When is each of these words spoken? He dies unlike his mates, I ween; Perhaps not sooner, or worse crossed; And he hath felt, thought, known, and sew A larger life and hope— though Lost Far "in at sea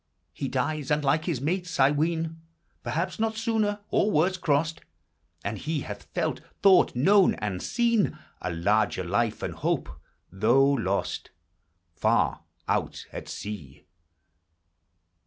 He 0.33 0.47
dies 0.47 0.89
unlike 0.89 1.25
his 1.25 1.41
mates, 1.41 1.79
I 1.79 1.91
ween; 1.91 2.41
Perhaps 2.81 3.19
not 3.19 3.37
sooner, 3.37 3.81
or 3.91 4.09
worse 4.09 4.35
crossed; 4.35 4.81
And 5.43 5.59
he 5.59 5.81
hath 5.81 6.05
felt, 6.05 6.41
thought, 6.63 6.95
known, 6.95 7.35
and 7.35 7.61
sew 7.61 8.07
A 8.41 8.51
larger 8.51 9.03
life 9.03 9.43
and 9.43 9.53
hope— 9.53 9.89
though 10.31 10.71
Lost 10.71 11.29
Far 11.93 12.41
"in 12.67 12.89
at 13.13 13.29
sea 13.29 13.85